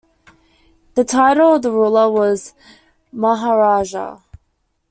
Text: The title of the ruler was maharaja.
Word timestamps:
The 0.95 1.03
title 1.03 1.53
of 1.53 1.61
the 1.61 1.69
ruler 1.69 2.09
was 2.09 2.55
maharaja. 3.13 4.21